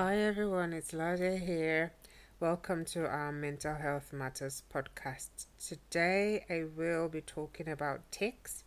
[0.00, 1.92] Hi everyone, it's Lade here.
[2.38, 5.46] Welcome to our Mental Health Matters podcast.
[5.58, 8.62] Today I will be talking about tics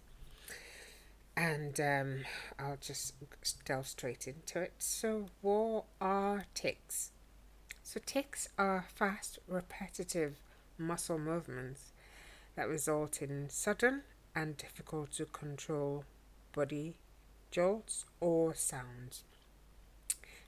[1.37, 2.25] and um,
[2.59, 3.13] I'll just
[3.63, 4.73] delve straight into it.
[4.79, 7.11] So, what are tics?
[7.81, 10.35] So, tics are fast, repetitive
[10.77, 11.93] muscle movements
[12.57, 14.01] that result in sudden
[14.35, 16.03] and difficult to control
[16.53, 16.95] body
[17.51, 19.23] jolts or sounds.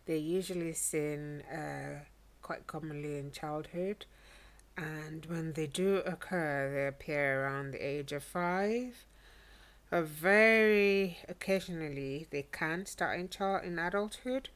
[0.05, 2.03] They're usually seen uh,
[2.41, 4.05] quite commonly in childhood,
[4.77, 9.05] and when they do occur, they appear around the age of five.
[9.91, 14.49] Uh, very occasionally, they can start in child in adulthood,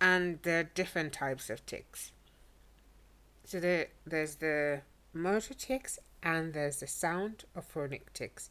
[0.00, 2.12] and there are different types of tics.
[3.44, 8.50] So there, there's the motor tics and there's the sound or phonic tics.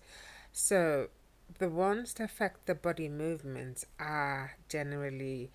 [0.54, 1.09] So
[1.59, 5.52] the ones that affect the body movements are generally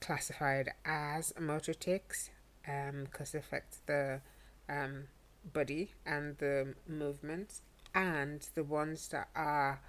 [0.00, 2.30] classified as motor tics
[2.62, 4.20] because um, they affect the
[4.68, 5.04] um,
[5.52, 7.62] body and the movements,
[7.94, 9.80] and the ones that are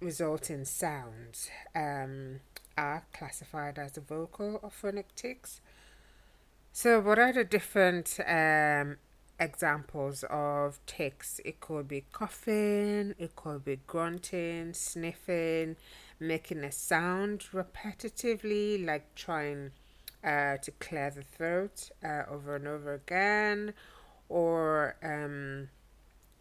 [0.00, 2.40] result in sounds um,
[2.76, 5.60] are classified as the vocal or phonic tics.
[6.72, 8.96] So, what are the different um,
[9.40, 11.40] examples of tics.
[11.44, 15.76] It could be coughing, it could be grunting, sniffing,
[16.20, 19.72] making a sound repetitively, like trying
[20.22, 23.72] uh, to clear the throat uh, over and over again,
[24.28, 25.70] or um,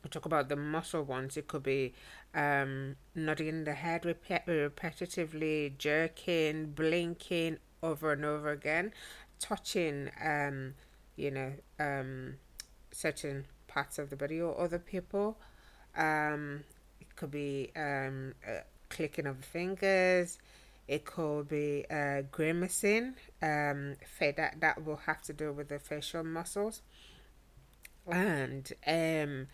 [0.03, 1.37] we talk about the muscle ones.
[1.37, 1.93] It could be
[2.35, 8.91] um, nodding the head rep- repetitively, jerking, blinking over and over again,
[9.39, 10.73] touching, um,
[11.15, 12.35] you know, um,
[12.99, 15.37] certain parts of the body or other people.
[15.95, 16.63] Um,
[16.99, 18.33] it could be um,
[18.89, 20.37] clicking of the fingers.
[20.87, 23.13] It could be uh, grimacing.
[23.41, 26.81] Um, that that will have to do with the facial muscles.
[28.07, 29.47] And um,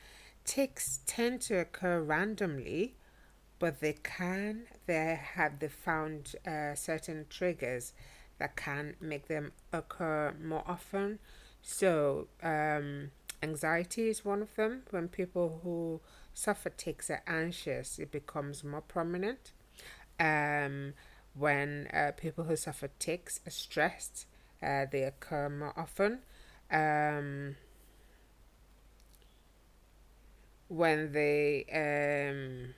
[0.46, 2.96] tics tend to occur randomly,
[3.59, 4.64] but they can.
[4.88, 7.94] They have they found uh, certain triggers
[8.40, 11.19] that can make them occur more often.
[11.62, 14.84] So um, Anxiety is one of them.
[14.90, 16.01] When people who
[16.34, 19.51] suffer tics are anxious, it becomes more prominent.
[20.19, 20.94] Um,
[21.34, 24.25] when uh, people who suffer tics are stressed,
[24.63, 26.19] uh, they occur more often.
[26.72, 27.56] Um,
[30.68, 32.74] when they um,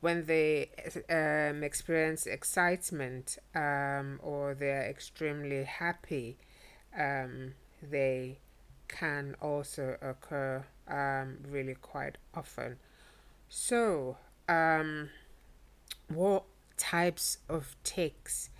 [0.00, 0.70] when they
[1.10, 6.38] um, experience excitement um, or they're extremely happy,
[6.96, 8.38] um, they
[8.88, 12.76] can also occur um, really quite often.
[13.48, 14.16] So,
[14.48, 15.10] um,
[16.08, 16.44] what
[16.76, 18.50] types of tics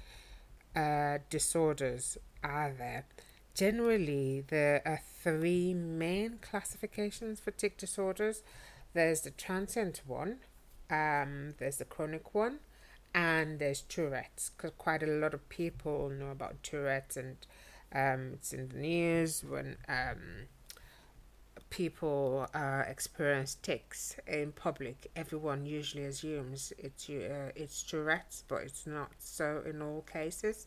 [0.77, 3.07] uh, disorders are there?
[3.55, 8.43] Generally, there are three main classifications for tic disorders.
[8.95, 10.39] There's the transient one,
[10.91, 12.61] um, there's the chronic one,
[13.15, 14.51] and there's Tourette's.
[14.51, 17.37] Because quite a lot of people know about Tourette's and
[17.95, 20.49] um, it's in the news when um,
[21.71, 25.11] people uh, experience tics in public.
[25.17, 30.67] Everyone usually assumes it's uh, it's Tourette's, but it's not so in all cases.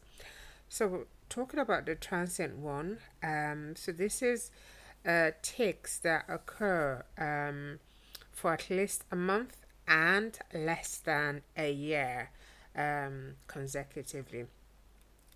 [0.70, 4.52] So talking about the transient one, um, so this is
[5.06, 5.32] uh,
[6.04, 7.80] that occur um,
[8.32, 12.30] for at least a month and less than a year
[12.76, 14.46] um, consecutively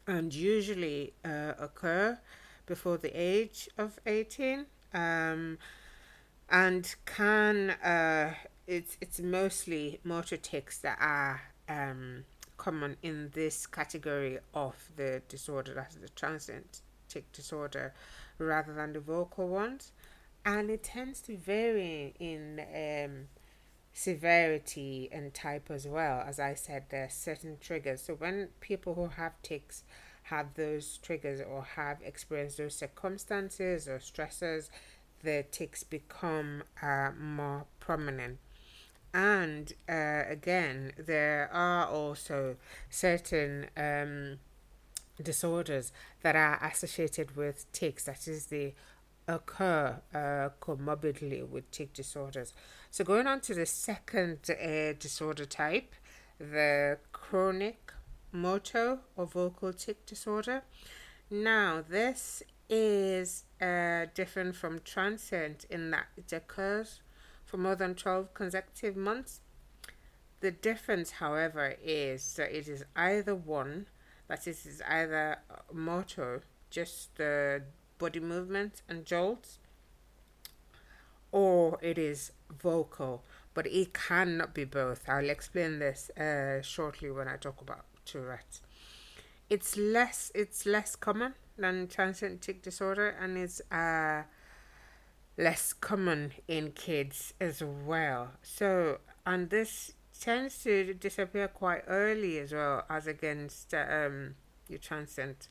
[0.07, 2.17] and usually uh, occur
[2.65, 5.57] before the age of 18 um,
[6.49, 8.33] and can uh,
[8.67, 12.23] it's it's mostly motor tics that are um,
[12.57, 17.93] common in this category of the disorder that's the transient tic disorder
[18.37, 19.91] rather than the vocal ones.
[20.45, 23.27] And it tends to vary in um,
[23.97, 26.21] severity and type as well.
[26.27, 28.01] As I said, there are certain triggers.
[28.01, 29.83] So when people who have tics
[30.23, 34.69] have those triggers or have experienced those circumstances or stressors,
[35.23, 38.39] the tics become uh, more prominent.
[39.13, 42.57] And uh, again, there are also
[42.89, 44.39] certain um,
[45.23, 48.73] disorders that are associated with tics, that is, the
[49.27, 52.53] occur uh, comorbidly with tic disorders.
[52.91, 55.93] So, going on to the second uh, disorder type,
[56.39, 57.91] the chronic
[58.31, 60.63] motor or vocal tic disorder.
[61.29, 67.01] Now, this is uh, different from transient in that it occurs
[67.45, 69.41] for more than 12 consecutive months
[70.45, 73.87] the difference, however, is that it is either one,
[74.27, 75.39] that it is either
[75.73, 77.63] motor, just the
[77.97, 79.59] body movements and jolts,
[81.31, 85.07] or it is vocal, but it cannot be both.
[85.09, 88.61] I'll explain this uh, shortly when I talk about Tourette's.
[89.49, 94.23] It's less it's less common than transient tic disorder, and it's uh,
[95.37, 98.31] less common in kids as well.
[98.41, 104.35] So, and this tends to disappear quite early as well as against um,
[104.69, 105.47] your transient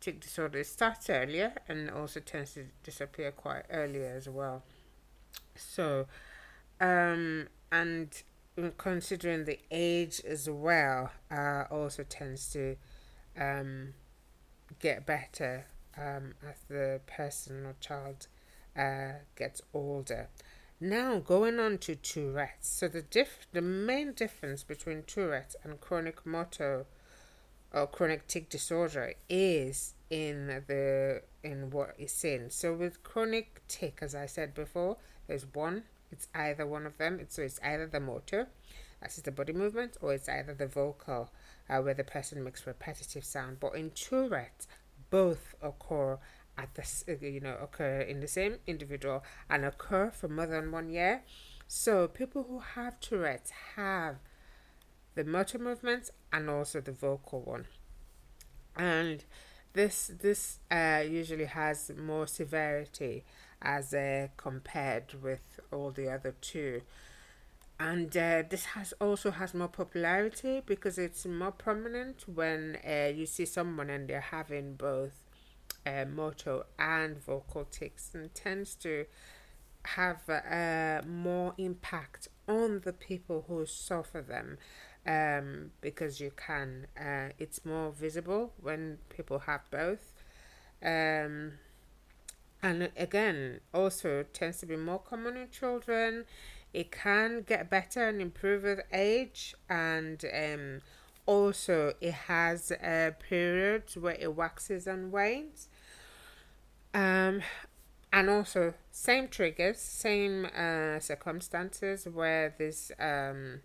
[0.00, 0.64] tic disorder.
[0.64, 4.62] Starts earlier and also tends to disappear quite earlier as well.
[5.54, 6.06] So,
[6.80, 8.22] um, and
[8.78, 12.76] considering the age as well, uh, also tends to
[13.38, 13.94] um,
[14.80, 15.66] get better
[15.96, 18.26] um, as the person or child
[18.76, 20.28] uh, gets older.
[20.80, 22.68] Now going on to Tourette's.
[22.68, 26.86] So the diff the main difference between Tourette's and chronic motor
[27.72, 32.50] or chronic tic disorder is in the in what is in.
[32.50, 34.96] So with chronic tic, as I said before,
[35.26, 35.84] there's one.
[36.10, 37.18] It's either one of them.
[37.20, 38.48] It's, so it's either the motor,
[39.00, 41.30] that is the body movement, or it's either the vocal,
[41.68, 43.60] uh, where the person makes repetitive sound.
[43.60, 44.66] But in Tourette's,
[45.10, 46.18] both occur
[46.58, 50.72] at the uh, you know occur in the same individual and occur for more than
[50.72, 51.22] one year.
[51.68, 54.16] So people who have Tourette's have
[55.14, 57.66] the motor movements and also the vocal one,
[58.76, 59.24] and
[59.72, 63.24] this this uh, usually has more severity
[63.62, 66.82] as uh, compared with all the other two.
[67.78, 73.24] And uh, this has also has more popularity because it's more prominent when uh, you
[73.24, 75.12] see someone and they're having both
[75.86, 79.06] uh, motor and vocal tics and tends to
[79.84, 84.58] have uh, more impact on the people who suffer them
[85.06, 90.12] um, because you can uh, it's more visible when people have both.
[90.82, 91.52] Um,
[92.62, 96.24] and again also tends to be more common in children.
[96.72, 100.80] It can get better and improve with age and um,
[101.26, 105.68] also it has uh, periods where it waxes and wanes.
[106.92, 107.42] Um,
[108.12, 113.60] and also same triggers, same uh, circumstances where this, um,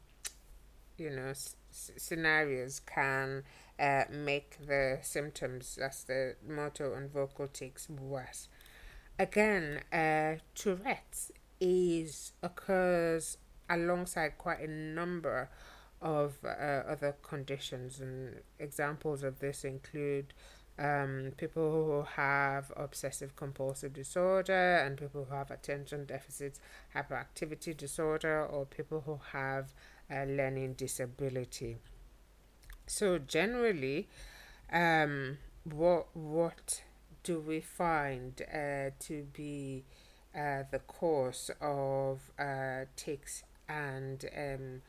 [0.97, 3.43] you know, s- scenarios can
[3.79, 8.47] uh, make the symptoms, that's the motor and vocal tics, worse.
[9.17, 13.37] Again, uh, Tourette's is occurs
[13.69, 15.49] alongside quite a number
[16.01, 20.33] of uh, other conditions, and examples of this include
[20.77, 26.59] um, people who have obsessive compulsive disorder and people who have attention deficit
[26.95, 29.73] hyperactivity disorder or people who have
[30.09, 31.77] a learning disability.
[32.87, 34.07] So generally,
[34.71, 36.83] um, what what
[37.23, 39.83] do we find uh, to be
[40.35, 44.81] uh, the cause of uh, tics and um,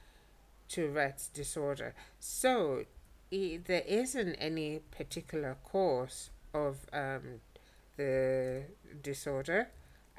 [0.69, 1.95] Tourette's disorder?
[2.19, 2.85] So
[3.31, 7.41] there isn't any particular cause of um,
[7.97, 8.65] the
[9.03, 9.69] disorder,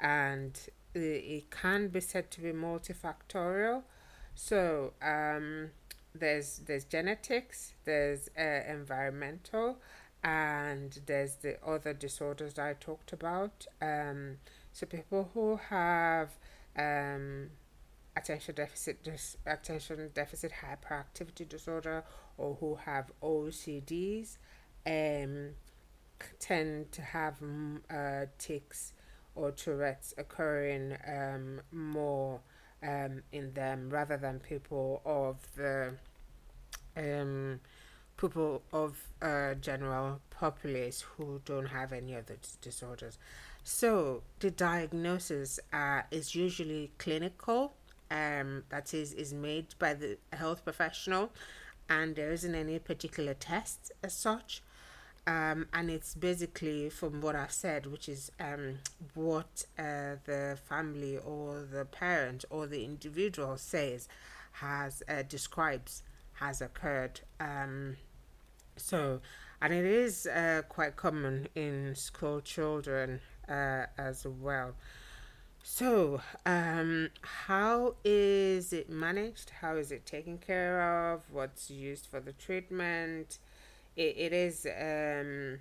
[0.00, 0.58] and
[0.94, 3.82] it can be said to be multifactorial.
[4.34, 5.70] So um,
[6.14, 9.78] there's there's genetics, there's uh, environmental,
[10.22, 13.66] and there's the other disorders that I talked about.
[13.80, 14.38] Um,
[14.72, 16.30] so people who have
[16.76, 17.50] um,
[18.18, 22.04] attention deficit dis- attention deficit hyperactivity disorder
[22.36, 24.36] or who have OCDs
[24.86, 25.50] um,
[26.38, 27.36] tend to have
[27.90, 28.92] uh, tics
[29.34, 32.40] or Tourette's occurring um, more
[32.82, 35.94] um, in them rather than people of the
[36.96, 37.60] um,
[38.16, 43.18] people of uh, general populace who don't have any other disorders.
[43.62, 47.74] So the diagnosis uh, is usually clinical
[48.10, 51.30] um, that is is made by the health professional,
[51.88, 54.62] and there isn't any particular test as such.
[55.26, 58.78] Um, and it's basically from what I've said, which is um,
[59.12, 64.08] what uh, the family or the parent or the individual says
[64.52, 66.02] has uh, describes
[66.34, 67.20] has occurred.
[67.40, 67.96] Um,
[68.76, 69.20] so,
[69.60, 74.74] and it is uh, quite common in school children uh, as well.
[75.62, 79.50] So, um, how is it managed?
[79.60, 81.22] How is it taken care of?
[81.30, 83.38] What's used for the treatment?
[83.98, 85.58] it, it is um,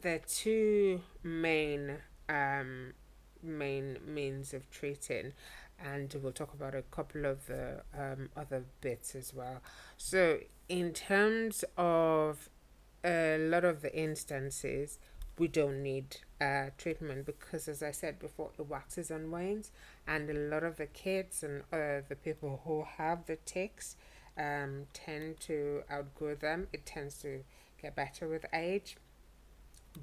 [0.00, 1.96] the two main
[2.28, 2.94] um,
[3.42, 5.32] main means of treating
[5.84, 9.60] and we'll talk about a couple of the um, other bits as well.
[9.98, 10.38] So,
[10.70, 12.48] in terms of
[13.04, 14.98] a lot of the instances,
[15.38, 19.70] we don't need uh, treatment because, as I said before, it waxes and wanes,
[20.06, 23.96] and a lot of the kids and uh, the people who have the tics
[24.38, 26.68] um, tend to outgrow them.
[26.72, 27.44] It tends to
[27.80, 28.96] get better with age,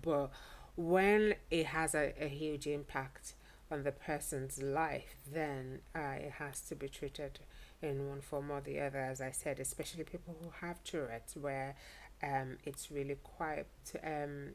[0.01, 0.29] but
[0.75, 3.33] when it has a, a huge impact
[3.71, 7.39] on the person's life, then uh, it has to be treated
[7.81, 11.75] in one form or the other, as I said, especially people who have Tourette's, where
[12.21, 13.65] um, it's really quite
[14.03, 14.53] um,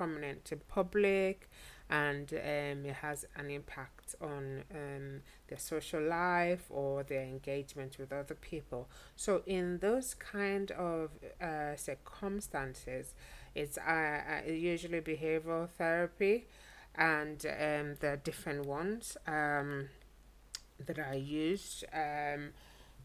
[0.00, 1.50] prominent in public
[1.90, 8.10] and um, it has an impact on um, their social life or their engagement with
[8.10, 8.88] other people.
[9.16, 11.10] So, in those kind of
[11.42, 13.12] uh, circumstances,
[13.54, 16.46] it's uh, uh, usually behavioral therapy,
[16.94, 19.88] and um, there are different ones um,
[20.86, 22.52] that are used um,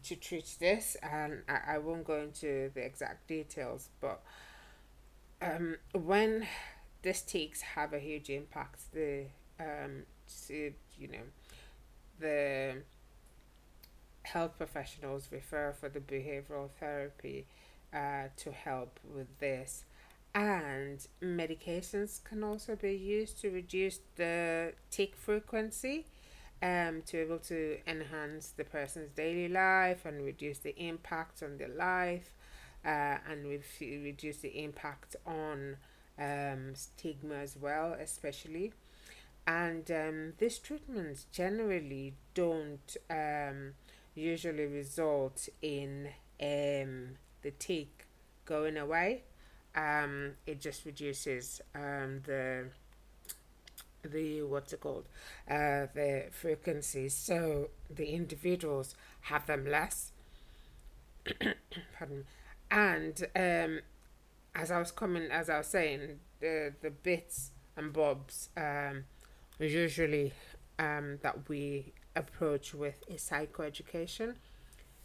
[0.04, 4.22] to treat this, and I, I won't go into the exact details, but
[5.42, 6.46] um, when
[7.06, 9.26] these tics have a huge impact, the
[9.60, 10.02] um,
[10.48, 11.26] to, you know,
[12.18, 12.82] the
[14.24, 17.46] health professionals refer for the behavioral therapy
[17.94, 19.84] uh, to help with this.
[20.34, 26.06] And medications can also be used to reduce the tic frequency
[26.60, 31.68] um, to able to enhance the person's daily life and reduce the impact on their
[31.68, 32.32] life
[32.84, 35.76] uh, and re- reduce the impact on
[36.18, 38.72] um, stigma as well especially.
[39.46, 43.74] And um, these treatments generally don't um,
[44.14, 46.08] usually result in
[46.40, 48.06] um, the tic
[48.44, 49.22] going away.
[49.74, 52.66] Um, it just reduces um, the
[54.02, 55.04] the what's it called?
[55.48, 60.12] Uh, the frequencies so the individuals have them less.
[61.98, 62.24] Pardon
[62.70, 63.26] and
[64.56, 69.04] as I was coming as I was saying the the bits and bobs um,
[69.60, 70.32] usually
[70.78, 74.34] um, that we approach with is psychoeducation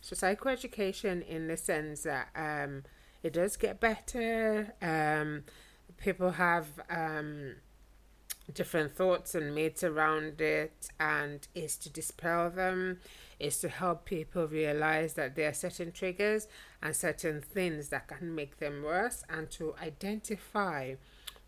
[0.02, 2.84] so psychoeducation in the sense that um,
[3.22, 4.74] it does get better.
[4.82, 5.44] Um,
[5.98, 7.56] people have um,
[8.54, 13.00] different thoughts and myths around it, and is to dispel them,
[13.40, 16.48] is to help people realize that there are certain triggers
[16.82, 20.96] and certain things that can make them worse, and to identify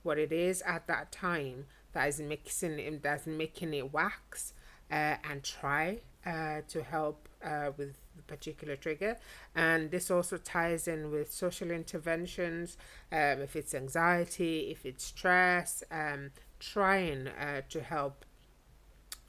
[0.03, 4.53] what it is at that time that is mixing it that's making it wax,
[4.91, 9.17] uh, and try uh, to help uh, with the particular trigger.
[9.55, 12.77] And this also ties in with social interventions,
[13.11, 16.31] um, if it's anxiety, if it's stress, um,
[16.71, 18.25] trying uh, to help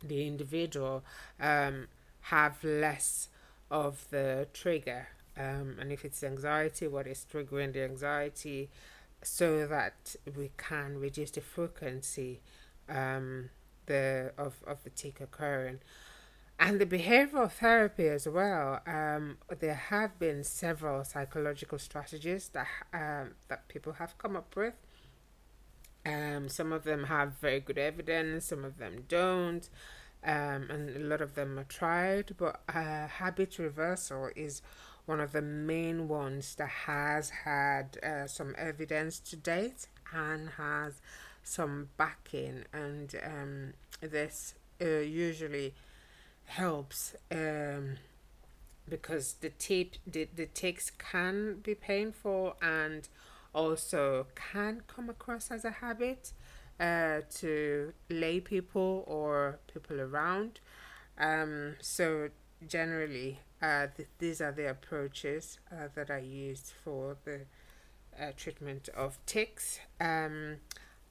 [0.02, 1.02] the individual
[1.40, 1.88] um,
[2.22, 3.28] have less
[3.70, 5.08] of the trigger.
[5.36, 8.70] Um, and if it's anxiety, what is triggering the anxiety,
[9.22, 12.40] so that we can reduce the frequency
[12.88, 13.50] um,
[13.86, 15.80] the of, of the tic occurring
[16.58, 18.80] and the behavioral therapy as well.
[18.86, 24.74] Um, there have been several psychological strategies that um, that people have come up with.
[26.06, 29.68] Um, some of them have very good evidence, some of them don't,
[30.22, 32.34] um, and a lot of them are tried.
[32.36, 34.62] But uh, habit reversal is
[35.06, 41.00] one of the main ones that has had uh, some evidence to date and has
[41.42, 45.74] some backing, and um, this uh, usually
[46.46, 47.96] helps um,
[48.88, 53.08] because the tape the, the tics can be painful and
[53.54, 56.32] also can come across as a habit
[56.80, 60.60] uh, to lay people or people around.
[61.18, 62.28] Um, so
[62.66, 67.42] generally, uh, th- these are the approaches uh, that I used for the
[68.20, 69.80] uh, treatment of tics.
[70.00, 70.56] Um,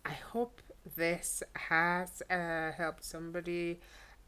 [0.05, 0.61] I hope
[0.95, 3.79] this has uh, helped somebody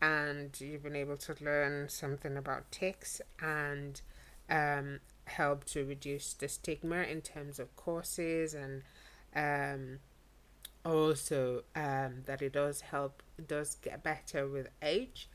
[0.02, 4.02] and you've been able to learn something about tics and
[4.50, 8.84] um, help to reduce the stigma in terms of courses and
[9.36, 10.00] um,
[10.86, 15.30] also um, that it does help does get better with age.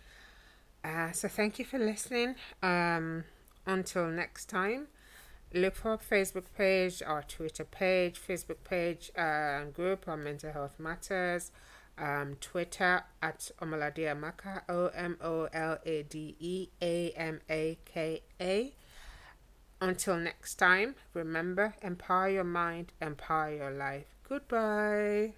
[0.82, 2.34] Uh, so thank you for listening.
[2.62, 3.24] Um,
[3.66, 4.86] until next time
[5.52, 10.78] look for our facebook page our twitter page facebook page uh, group on mental health
[10.78, 11.50] matters.
[12.00, 17.78] Um, Twitter at Omolade Amaka, O M O L A D E A M A
[17.84, 18.72] K A.
[19.80, 24.06] Until next time, remember empower your mind, empower your life.
[24.28, 25.34] Goodbye.